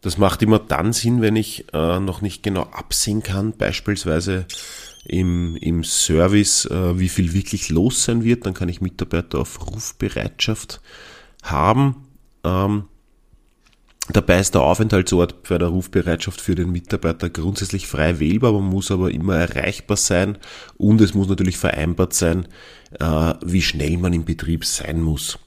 Das 0.00 0.18
macht 0.18 0.42
immer 0.42 0.58
dann 0.58 0.92
Sinn, 0.92 1.20
wenn 1.20 1.36
ich 1.36 1.66
äh, 1.72 1.98
noch 1.98 2.20
nicht 2.20 2.42
genau 2.42 2.64
absehen 2.64 3.22
kann, 3.22 3.52
beispielsweise 3.52 4.46
im, 5.04 5.56
im 5.56 5.84
Service, 5.84 6.66
äh, 6.66 6.98
wie 6.98 7.08
viel 7.08 7.32
wirklich 7.32 7.68
los 7.68 8.04
sein 8.04 8.24
wird. 8.24 8.46
Dann 8.46 8.54
kann 8.54 8.68
ich 8.68 8.80
Mitarbeiter 8.80 9.38
auf 9.40 9.66
Rufbereitschaft 9.66 10.80
haben. 11.42 12.08
Ähm, 12.44 12.84
Dabei 14.12 14.38
ist 14.38 14.54
der 14.54 14.60
Aufenthaltsort 14.60 15.48
bei 15.48 15.56
der 15.56 15.68
Rufbereitschaft 15.68 16.38
für 16.38 16.54
den 16.54 16.70
Mitarbeiter 16.70 17.30
grundsätzlich 17.30 17.86
frei 17.86 18.20
wählbar, 18.20 18.52
man 18.52 18.64
muss 18.64 18.90
aber 18.90 19.10
immer 19.10 19.36
erreichbar 19.36 19.96
sein 19.96 20.36
und 20.76 21.00
es 21.00 21.14
muss 21.14 21.26
natürlich 21.28 21.56
vereinbart 21.56 22.12
sein, 22.12 22.46
äh, 23.00 23.32
wie 23.42 23.62
schnell 23.62 23.96
man 23.96 24.12
im 24.12 24.26
Betrieb 24.26 24.66
sein 24.66 25.00
muss. 25.00 25.38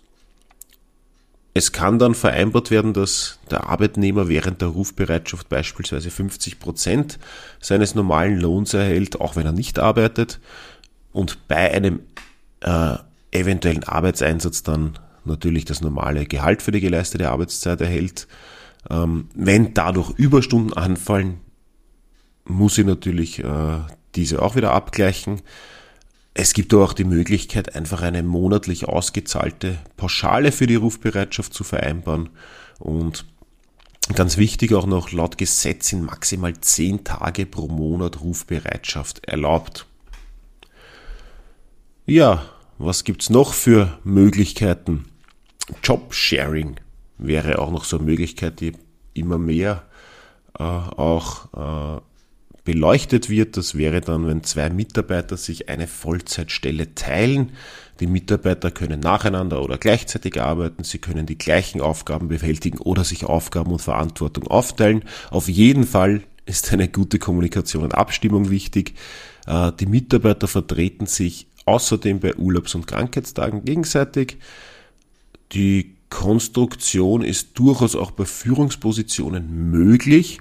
Es 1.58 1.72
kann 1.72 1.98
dann 1.98 2.14
vereinbart 2.14 2.70
werden, 2.70 2.94
dass 2.94 3.40
der 3.50 3.68
Arbeitnehmer 3.68 4.28
während 4.28 4.62
der 4.62 4.68
Rufbereitschaft 4.68 5.50
beispielsweise 5.50 6.12
50 6.12 6.60
Prozent 6.60 7.18
seines 7.60 7.96
normalen 7.96 8.40
Lohns 8.40 8.76
erhält, 8.76 9.20
auch 9.20 9.36
wenn 9.36 9.48
er 9.48 9.54
nicht 9.54 9.80
arbeitet 9.80 10.40
und 11.14 11.48
bei 11.48 11.72
einem 11.74 12.02
äh, 12.62 12.98
eventuellen 13.32 13.84
Arbeitseinsatz 13.86 14.62
dann 14.62 15.00
natürlich 15.26 15.66
das 15.66 15.82
normale 15.82 16.28
Gehalt 16.28 16.62
für 16.62 16.70
die 16.70 16.80
geleistete 16.80 17.32
Arbeitszeit 17.32 17.82
erhält. 17.82 18.28
Ähm, 18.92 19.30
wenn 19.34 19.74
dadurch 19.74 20.12
Überstunden 20.12 20.74
anfallen, 20.74 21.40
muss 22.46 22.78
ich 22.78 22.86
natürlich 22.86 23.44
äh, 23.44 23.80
diese 24.14 24.44
auch 24.44 24.56
wieder 24.56 24.74
abgleichen. 24.74 25.42
Es 26.39 26.53
gibt 26.53 26.72
auch 26.75 26.94
die 26.94 27.03
Möglichkeit, 27.03 27.74
einfach 27.75 28.03
eine 28.03 28.22
monatlich 28.22 28.88
ausgezahlte 28.88 29.79
Pauschale 29.98 30.51
für 30.51 30.67
die 30.67 30.75
Rufbereitschaft 30.75 31.51
zu 31.51 31.63
vereinbaren. 31.63 32.29
Und 32.77 33.25
ganz 34.13 34.38
wichtig 34.38 34.75
auch 34.75 34.86
noch, 34.86 35.12
laut 35.12 35.39
Gesetz 35.39 35.88
sind 35.88 36.03
maximal 36.03 36.53
10 36.56 37.03
Tage 37.03 37.48
pro 37.48 37.67
Monat 37.67 38.22
Rufbereitschaft 38.22 39.25
erlaubt. 39.25 39.88
Ja, 42.06 42.46
was 42.77 43.03
gibt's 43.03 43.32
noch 43.32 43.53
für 43.53 43.98
Möglichkeiten? 44.03 45.06
Jobsharing 45.84 46.75
wäre 47.17 47.58
auch 47.58 47.72
noch 47.72 47.84
so 47.84 47.98
eine 47.98 48.06
Möglichkeit, 48.06 48.60
die 48.60 48.74
immer 49.15 49.39
mehr 49.39 49.88
äh, 50.60 50.62
auch 50.62 51.98
äh, 51.98 52.01
beleuchtet 52.68 53.30
wird. 53.30 53.56
Das 53.56 53.76
wäre 53.76 54.02
dann, 54.02 54.28
wenn 54.28 54.44
zwei 54.44 54.70
Mitarbeiter 54.70 55.38
sich 55.38 55.70
eine 55.70 55.88
Vollzeitstelle 55.88 56.96
teilen. 56.96 57.54
Die 58.02 58.08
Mitarbeiter 58.08 58.72
können 58.72 59.00
nacheinander 59.00 59.64
oder 59.64 59.78
gleichzeitig 59.78 60.42
arbeiten. 60.42 60.84
Sie 60.84 60.98
können 60.98 61.26
die 61.26 61.38
gleichen 61.38 61.80
Aufgaben 61.80 62.28
bewältigen 62.28 62.80
oder 62.80 63.06
sich 63.06 63.24
Aufgaben 63.24 63.72
und 63.72 63.82
Verantwortung 63.82 64.48
aufteilen. 64.48 65.06
Auf 65.32 65.48
jeden 65.48 65.86
Fall 65.86 66.24
ist 66.46 66.74
eine 66.74 66.90
gute 66.90 67.20
Kommunikation 67.20 67.86
und 67.86 67.96
Abstimmung 67.96 68.50
wichtig. 68.50 68.96
Äh, 69.48 69.72
die 69.80 69.86
Mitarbeiter 69.86 70.50
vertreten 70.50 71.06
sich 71.06 71.48
außerdem 71.64 72.20
bei 72.20 72.36
Urlaubs- 72.36 72.76
und 72.76 72.86
Krankheitstagen 72.86 73.64
gegenseitig. 73.64 74.40
Die 75.54 75.96
Konstruktion 76.10 77.22
ist 77.22 77.58
durchaus 77.58 77.96
auch 77.96 78.12
bei 78.12 78.26
Führungspositionen 78.26 79.72
möglich. 79.72 80.40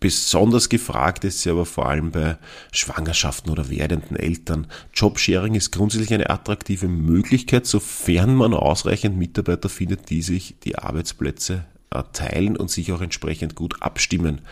Besonders 0.00 0.68
gefragt 0.68 1.24
ist 1.24 1.42
sie 1.42 1.50
aber 1.50 1.66
vor 1.66 1.88
allem 1.88 2.12
bei 2.12 2.36
Schwangerschaften 2.70 3.50
oder 3.50 3.68
werdenden 3.68 4.16
Eltern. 4.16 4.68
Jobsharing 4.94 5.54
ist 5.54 5.72
grundsätzlich 5.72 6.14
eine 6.14 6.30
attraktive 6.30 6.86
Möglichkeit, 6.86 7.66
sofern 7.66 8.36
man 8.36 8.54
ausreichend 8.54 9.16
Mitarbeiter 9.16 9.68
findet, 9.68 10.10
die 10.10 10.22
sich 10.22 10.54
die 10.62 10.78
Arbeitsplätze 10.78 11.64
teilen 12.12 12.56
und 12.56 12.70
sich 12.70 12.92
auch 12.92 13.00
entsprechend 13.00 13.54
gut 13.54 13.82
abstimmen. 13.82 14.42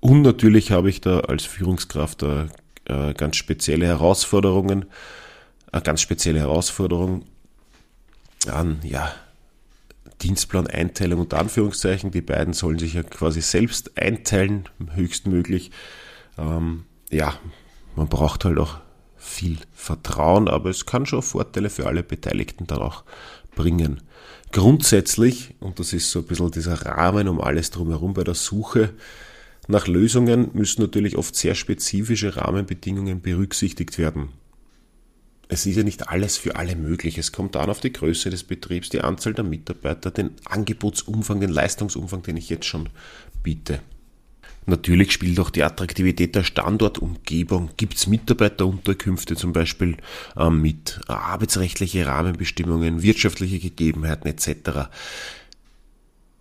Und 0.00 0.22
natürlich 0.22 0.72
habe 0.72 0.90
ich 0.90 1.00
da 1.00 1.20
als 1.20 1.44
Führungskraft 1.44 2.24
äh, 2.24 3.14
ganz 3.14 3.36
spezielle 3.36 3.86
Herausforderungen, 3.86 4.86
eine 5.70 5.82
ganz 5.82 6.00
spezielle 6.00 6.40
Herausforderung 6.40 7.24
an, 8.48 8.80
ja, 8.82 9.12
Dienstplan-Einteilung 10.22 11.20
unter 11.20 11.38
Anführungszeichen. 11.38 12.10
Die 12.10 12.20
beiden 12.20 12.54
sollen 12.54 12.78
sich 12.78 12.94
ja 12.94 13.02
quasi 13.02 13.40
selbst 13.40 13.98
einteilen, 13.98 14.68
höchstmöglich. 14.94 15.70
Ähm, 16.38 16.84
ja, 17.10 17.34
man 17.96 18.08
braucht 18.08 18.44
halt 18.44 18.58
auch 18.58 18.78
viel 19.16 19.58
Vertrauen, 19.72 20.48
aber 20.48 20.70
es 20.70 20.86
kann 20.86 21.06
schon 21.06 21.22
Vorteile 21.22 21.70
für 21.70 21.86
alle 21.86 22.02
Beteiligten 22.02 22.66
dann 22.66 22.78
auch 22.78 23.04
bringen. 23.54 24.00
Grundsätzlich, 24.50 25.54
und 25.60 25.78
das 25.78 25.92
ist 25.92 26.10
so 26.10 26.20
ein 26.20 26.26
bisschen 26.26 26.50
dieser 26.50 26.84
Rahmen 26.86 27.28
um 27.28 27.40
alles 27.40 27.70
drumherum 27.70 28.14
bei 28.14 28.24
der 28.24 28.34
Suche 28.34 28.90
nach 29.68 29.86
Lösungen, 29.86 30.50
müssen 30.54 30.82
natürlich 30.82 31.16
oft 31.16 31.36
sehr 31.36 31.54
spezifische 31.54 32.36
Rahmenbedingungen 32.36 33.20
berücksichtigt 33.20 33.98
werden 33.98 34.30
es 35.52 35.66
ist 35.66 35.76
ja 35.76 35.82
nicht 35.82 36.08
alles 36.08 36.38
für 36.38 36.56
alle 36.56 36.76
möglich. 36.76 37.18
Es 37.18 37.30
kommt 37.30 37.56
an 37.56 37.68
auf 37.68 37.80
die 37.80 37.92
Größe 37.92 38.30
des 38.30 38.42
Betriebs, 38.42 38.88
die 38.88 39.02
Anzahl 39.02 39.34
der 39.34 39.44
Mitarbeiter, 39.44 40.10
den 40.10 40.30
Angebotsumfang, 40.46 41.40
den 41.40 41.50
Leistungsumfang, 41.50 42.22
den 42.22 42.38
ich 42.38 42.48
jetzt 42.48 42.64
schon 42.64 42.88
biete. 43.42 43.80
Natürlich 44.64 45.12
spielt 45.12 45.38
auch 45.40 45.50
die 45.50 45.62
Attraktivität 45.62 46.34
der 46.34 46.44
Standortumgebung. 46.44 47.70
Gibt 47.76 47.96
es 47.96 48.06
Mitarbeiterunterkünfte 48.06 49.36
zum 49.36 49.52
Beispiel 49.52 49.98
äh, 50.36 50.48
mit 50.48 51.00
arbeitsrechtliche 51.06 52.06
Rahmenbestimmungen, 52.06 53.02
wirtschaftliche 53.02 53.58
Gegebenheiten 53.58 54.28
etc. 54.28 54.88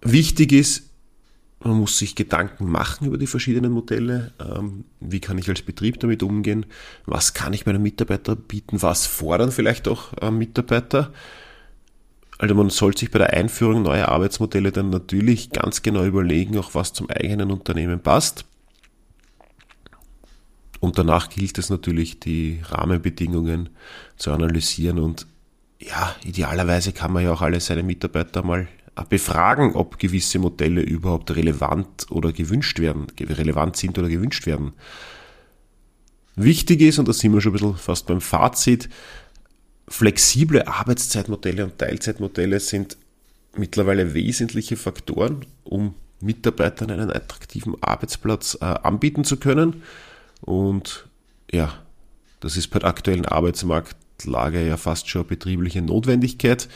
Wichtig 0.01 0.53
ist, 0.53 0.83
man 1.63 1.77
muss 1.77 1.97
sich 1.97 2.15
Gedanken 2.15 2.69
machen 2.69 3.07
über 3.07 3.17
die 3.17 3.27
verschiedenen 3.27 3.71
Modelle. 3.71 4.33
Ähm, 4.39 4.85
wie 4.99 5.19
kann 5.19 5.37
ich 5.37 5.49
als 5.49 5.61
Betrieb 5.61 5.99
damit 5.99 6.23
umgehen? 6.23 6.65
Was 7.05 7.33
kann 7.33 7.53
ich 7.53 7.65
meinen 7.65 7.83
Mitarbeitern 7.83 8.37
bieten? 8.37 8.81
Was 8.81 9.05
fordern 9.05 9.51
vielleicht 9.51 9.87
auch 9.87 10.13
äh, 10.21 10.31
Mitarbeiter? 10.31 11.13
Also 12.39 12.55
man 12.55 12.71
soll 12.71 12.97
sich 12.97 13.11
bei 13.11 13.19
der 13.19 13.33
Einführung 13.33 13.83
neuer 13.83 14.09
Arbeitsmodelle 14.09 14.71
dann 14.71 14.89
natürlich 14.89 15.51
ganz 15.51 15.83
genau 15.83 16.03
überlegen, 16.03 16.57
auch 16.57 16.73
was 16.73 16.93
zum 16.93 17.09
eigenen 17.09 17.51
Unternehmen 17.51 17.99
passt. 17.99 18.45
Und 20.79 20.97
danach 20.97 21.29
gilt 21.29 21.59
es 21.59 21.69
natürlich, 21.69 22.19
die 22.19 22.61
Rahmenbedingungen 22.63 23.69
zu 24.17 24.31
analysieren 24.31 24.97
und 24.97 25.27
ja, 25.79 26.15
idealerweise 26.23 26.91
kann 26.91 27.13
man 27.13 27.23
ja 27.23 27.31
auch 27.31 27.41
alle 27.41 27.59
seine 27.59 27.83
Mitarbeiter 27.83 28.43
mal 28.43 28.67
befragen, 29.09 29.73
ob 29.73 29.99
gewisse 29.99 30.39
Modelle 30.39 30.81
überhaupt 30.81 31.35
relevant 31.35 32.07
oder 32.09 32.31
gewünscht 32.33 32.79
werden, 32.79 33.07
relevant 33.19 33.77
sind 33.77 33.97
oder 33.97 34.09
gewünscht 34.09 34.45
werden. 34.45 34.73
Wichtig 36.35 36.81
ist, 36.81 36.99
und 36.99 37.07
da 37.07 37.13
sind 37.13 37.33
wir 37.33 37.41
schon 37.41 37.51
ein 37.51 37.53
bisschen 37.53 37.77
fast 37.77 38.07
beim 38.07 38.21
Fazit, 38.21 38.89
flexible 39.87 40.67
Arbeitszeitmodelle 40.67 41.65
und 41.65 41.77
Teilzeitmodelle 41.77 42.59
sind 42.59 42.97
mittlerweile 43.57 44.13
wesentliche 44.13 44.77
Faktoren, 44.77 45.45
um 45.63 45.95
Mitarbeitern 46.21 46.91
einen 46.91 47.11
attraktiven 47.11 47.75
Arbeitsplatz 47.81 48.57
äh, 48.61 48.65
anbieten 48.65 49.23
zu 49.23 49.37
können. 49.37 49.83
Und 50.41 51.07
ja, 51.51 51.73
das 52.39 52.57
ist 52.57 52.69
bei 52.69 52.79
der 52.79 52.89
aktuellen 52.89 53.25
Arbeitsmarktlage 53.25 54.65
ja 54.65 54.77
fast 54.77 55.09
schon 55.09 55.21
eine 55.21 55.29
betriebliche 55.29 55.81
Notwendigkeit. 55.81 56.69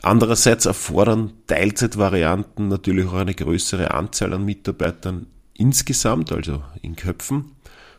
Andererseits 0.00 0.66
erfordern 0.66 1.32
Teilzeitvarianten 1.46 2.68
natürlich 2.68 3.06
auch 3.06 3.14
eine 3.14 3.34
größere 3.34 3.92
Anzahl 3.92 4.32
an 4.32 4.44
Mitarbeitern 4.44 5.26
insgesamt, 5.54 6.32
also 6.32 6.62
in 6.80 6.96
Köpfen. 6.96 7.52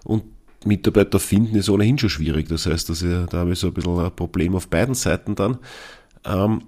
Und 0.03 0.23
Mitarbeiter 0.65 1.19
finden 1.19 1.55
ist 1.55 1.69
ohnehin 1.69 1.97
schon 1.97 2.09
schwierig. 2.09 2.49
Das 2.49 2.65
heißt, 2.65 2.89
dass 2.89 3.01
ich, 3.01 3.25
da 3.27 3.39
habe 3.39 3.53
ich 3.53 3.59
so 3.59 3.67
ein 3.67 3.73
bisschen 3.73 3.99
ein 3.99 4.15
Problem 4.15 4.55
auf 4.55 4.67
beiden 4.67 4.95
Seiten 4.95 5.35
dann. 5.35 5.59
Ähm, 6.25 6.63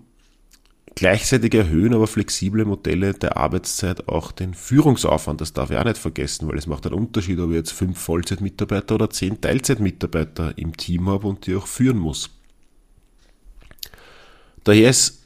gleichzeitig 0.95 1.53
erhöhen 1.53 1.93
aber 1.93 2.07
flexible 2.07 2.65
Modelle 2.65 3.13
der 3.13 3.37
Arbeitszeit 3.37 4.07
auch 4.07 4.31
den 4.31 4.53
Führungsaufwand. 4.53 5.41
Das 5.41 5.53
darf 5.53 5.71
ich 5.71 5.77
auch 5.77 5.83
nicht 5.85 5.97
vergessen, 5.97 6.47
weil 6.47 6.57
es 6.57 6.67
macht 6.67 6.85
einen 6.85 6.95
Unterschied, 6.95 7.39
ob 7.39 7.49
ich 7.49 7.55
jetzt 7.55 7.73
fünf 7.73 7.97
Vollzeitmitarbeiter 7.99 8.95
oder 8.95 9.09
zehn 9.09 9.41
Teilzeitmitarbeiter 9.41 10.57
im 10.57 10.77
Team 10.77 11.09
habe 11.09 11.27
und 11.27 11.47
die 11.47 11.55
auch 11.55 11.67
führen 11.67 11.97
muss. 11.97 12.29
Daher 14.65 14.89
ist 14.89 15.23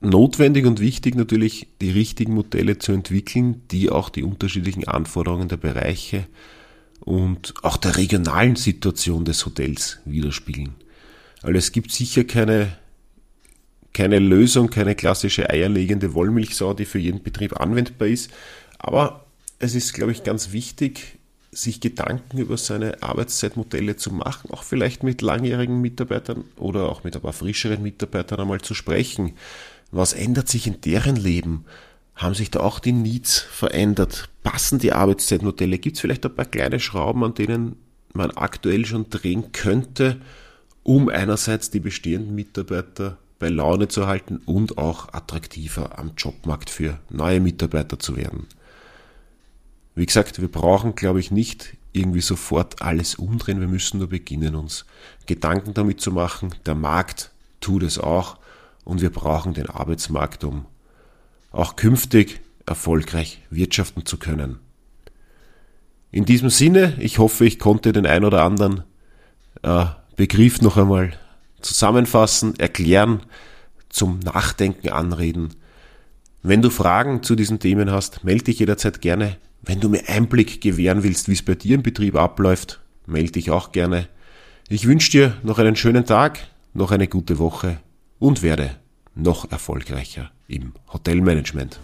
notwendig 0.00 0.64
und 0.64 0.80
wichtig 0.80 1.16
natürlich, 1.16 1.66
die 1.80 1.90
richtigen 1.90 2.34
Modelle 2.34 2.78
zu 2.78 2.92
entwickeln, 2.92 3.62
die 3.70 3.90
auch 3.90 4.08
die 4.08 4.22
unterschiedlichen 4.22 4.86
Anforderungen 4.88 5.48
der 5.48 5.56
Bereiche 5.56 6.26
und 7.00 7.54
auch 7.62 7.76
der 7.76 7.96
regionalen 7.96 8.56
Situation 8.56 9.24
des 9.24 9.44
Hotels 9.44 9.98
widerspiegeln. 10.04 10.74
Also 11.42 11.58
es 11.58 11.72
gibt 11.72 11.90
sicher 11.92 12.24
keine, 12.24 12.76
keine 13.92 14.18
Lösung, 14.18 14.70
keine 14.70 14.94
klassische 14.94 15.50
eierlegende 15.50 16.14
Wollmilchsau, 16.14 16.72
die 16.72 16.84
für 16.84 16.98
jeden 16.98 17.22
Betrieb 17.22 17.60
anwendbar 17.60 18.08
ist, 18.08 18.30
aber 18.78 19.26
es 19.58 19.74
ist, 19.74 19.94
glaube 19.94 20.12
ich, 20.12 20.22
ganz 20.22 20.52
wichtig, 20.52 21.15
sich 21.56 21.80
Gedanken 21.80 22.38
über 22.38 22.56
seine 22.56 23.02
Arbeitszeitmodelle 23.02 23.96
zu 23.96 24.12
machen, 24.12 24.50
auch 24.50 24.62
vielleicht 24.62 25.02
mit 25.02 25.22
langjährigen 25.22 25.80
Mitarbeitern 25.80 26.44
oder 26.56 26.88
auch 26.90 27.02
mit 27.04 27.16
ein 27.16 27.22
paar 27.22 27.32
frischeren 27.32 27.82
Mitarbeitern 27.82 28.40
einmal 28.40 28.60
zu 28.60 28.74
sprechen. 28.74 29.32
Was 29.90 30.12
ändert 30.12 30.48
sich 30.48 30.66
in 30.66 30.80
deren 30.80 31.16
Leben? 31.16 31.64
Haben 32.14 32.34
sich 32.34 32.50
da 32.50 32.60
auch 32.60 32.78
die 32.78 32.92
Needs 32.92 33.38
verändert? 33.38 34.28
Passen 34.42 34.78
die 34.78 34.92
Arbeitszeitmodelle? 34.92 35.78
Gibt 35.78 35.96
es 35.96 36.00
vielleicht 36.00 36.24
ein 36.26 36.34
paar 36.34 36.44
kleine 36.44 36.80
Schrauben, 36.80 37.24
an 37.24 37.34
denen 37.34 37.76
man 38.12 38.30
aktuell 38.30 38.84
schon 38.84 39.08
drehen 39.10 39.52
könnte, 39.52 40.20
um 40.82 41.08
einerseits 41.08 41.70
die 41.70 41.80
bestehenden 41.80 42.34
Mitarbeiter 42.34 43.18
bei 43.38 43.48
Laune 43.48 43.88
zu 43.88 44.06
halten 44.06 44.40
und 44.46 44.78
auch 44.78 45.12
attraktiver 45.12 45.98
am 45.98 46.12
Jobmarkt 46.16 46.70
für 46.70 46.98
neue 47.10 47.40
Mitarbeiter 47.40 47.98
zu 47.98 48.16
werden? 48.16 48.46
Wie 49.96 50.04
gesagt, 50.04 50.42
wir 50.42 50.48
brauchen, 50.48 50.94
glaube 50.94 51.20
ich, 51.20 51.30
nicht 51.30 51.74
irgendwie 51.92 52.20
sofort 52.20 52.82
alles 52.82 53.14
umdrehen. 53.14 53.60
Wir 53.60 53.66
müssen 53.66 53.98
nur 53.98 54.10
beginnen, 54.10 54.54
uns 54.54 54.84
Gedanken 55.24 55.72
damit 55.72 56.02
zu 56.02 56.12
machen. 56.12 56.54
Der 56.66 56.74
Markt 56.74 57.32
tut 57.60 57.82
es 57.82 57.98
auch 57.98 58.36
und 58.84 59.00
wir 59.00 59.08
brauchen 59.10 59.54
den 59.54 59.70
Arbeitsmarkt, 59.70 60.44
um 60.44 60.66
auch 61.50 61.76
künftig 61.76 62.40
erfolgreich 62.66 63.40
wirtschaften 63.48 64.04
zu 64.04 64.18
können. 64.18 64.58
In 66.10 66.26
diesem 66.26 66.50
Sinne, 66.50 66.94
ich 67.00 67.18
hoffe, 67.18 67.46
ich 67.46 67.58
konnte 67.58 67.92
den 67.92 68.06
ein 68.06 68.24
oder 68.24 68.42
anderen 68.42 68.84
äh, 69.62 69.86
Begriff 70.14 70.60
noch 70.60 70.76
einmal 70.76 71.14
zusammenfassen, 71.62 72.58
erklären, 72.58 73.22
zum 73.88 74.18
Nachdenken 74.20 74.90
anreden. 74.90 75.54
Wenn 76.42 76.60
du 76.60 76.68
Fragen 76.68 77.22
zu 77.22 77.34
diesen 77.34 77.60
Themen 77.60 77.90
hast, 77.90 78.24
melde 78.24 78.44
dich 78.44 78.58
jederzeit 78.58 79.00
gerne 79.00 79.38
wenn 79.66 79.80
du 79.80 79.88
mir 79.88 80.08
Einblick 80.08 80.60
gewähren 80.60 81.02
willst, 81.02 81.28
wie 81.28 81.34
es 81.34 81.42
bei 81.42 81.54
dir 81.54 81.74
im 81.74 81.82
Betrieb 81.82 82.14
abläuft, 82.14 82.80
melde 83.06 83.32
dich 83.32 83.50
auch 83.50 83.72
gerne. 83.72 84.08
Ich 84.68 84.86
wünsche 84.86 85.10
dir 85.10 85.36
noch 85.42 85.58
einen 85.58 85.76
schönen 85.76 86.06
Tag, 86.06 86.38
noch 86.72 86.92
eine 86.92 87.08
gute 87.08 87.38
Woche 87.38 87.78
und 88.18 88.42
werde 88.42 88.70
noch 89.14 89.50
erfolgreicher 89.50 90.30
im 90.48 90.72
Hotelmanagement. 90.92 91.80